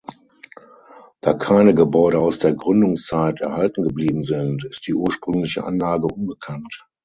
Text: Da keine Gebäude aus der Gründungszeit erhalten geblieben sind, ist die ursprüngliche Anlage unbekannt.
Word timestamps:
Da 1.21 1.35
keine 1.35 1.75
Gebäude 1.75 2.17
aus 2.17 2.39
der 2.39 2.55
Gründungszeit 2.55 3.39
erhalten 3.39 3.83
geblieben 3.83 4.23
sind, 4.23 4.63
ist 4.63 4.87
die 4.87 4.95
ursprüngliche 4.95 5.63
Anlage 5.63 6.07
unbekannt. 6.07 6.87